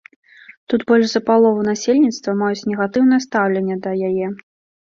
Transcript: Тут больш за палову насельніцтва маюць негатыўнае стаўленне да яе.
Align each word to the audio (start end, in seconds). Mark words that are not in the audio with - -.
Тут 0.71 0.85
больш 0.91 1.05
за 1.11 1.21
палову 1.27 1.67
насельніцтва 1.69 2.35
маюць 2.41 2.67
негатыўнае 2.73 3.21
стаўленне 3.27 3.81
да 3.85 3.91
яе. 4.09 4.27